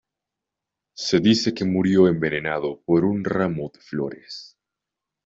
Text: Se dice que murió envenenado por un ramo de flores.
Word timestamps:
Se 0.95 1.19
dice 1.19 1.53
que 1.53 1.63
murió 1.63 2.07
envenenado 2.07 2.81
por 2.87 3.05
un 3.05 3.23
ramo 3.23 3.69
de 3.71 3.79
flores. 3.81 4.57